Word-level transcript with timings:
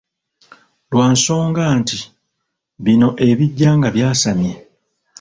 Lwa 0.91 1.05
nsonga 1.15 1.63
nti, 1.79 1.97
bino 2.83 3.09
ebijja 3.29 3.69
nga 3.77 3.89
byasamye. 3.95 4.53